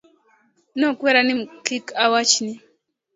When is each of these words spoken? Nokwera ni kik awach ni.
Nokwera 0.77 1.21
ni 1.23 1.33
kik 1.65 1.85
awach 2.03 2.33
ni. 2.45 2.53